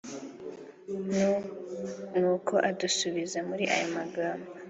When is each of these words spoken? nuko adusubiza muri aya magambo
nuko 2.17 2.53
adusubiza 2.69 3.37
muri 3.49 3.63
aya 3.75 3.87
magambo 3.97 4.47